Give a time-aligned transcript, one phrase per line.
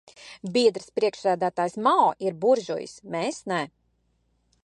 [0.53, 3.63] Biedrs priekšsēdētājs Mao ir buržujs, mēs nē.